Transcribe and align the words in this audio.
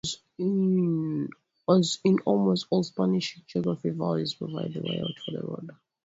As 1.69 1.99
in 2.03 2.17
almost 2.25 2.65
all 2.71 2.81
Spanish 2.81 3.39
geography, 3.45 3.91
valleys 3.91 4.33
provide 4.33 4.73
the 4.73 4.79
layout 4.81 5.19
for 5.23 5.29
the 5.31 5.43
road. 5.45 5.69